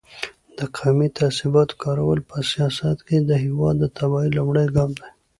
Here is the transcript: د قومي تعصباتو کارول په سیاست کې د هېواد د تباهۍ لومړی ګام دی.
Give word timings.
د 0.57 0.59
قومي 0.77 1.07
تعصباتو 1.19 1.79
کارول 1.83 2.19
په 2.29 2.37
سیاست 2.51 2.97
کې 3.07 3.17
د 3.19 3.31
هېواد 3.43 3.75
د 3.79 3.85
تباهۍ 3.97 4.29
لومړی 4.37 4.65
ګام 4.75 4.91
دی. 4.99 5.09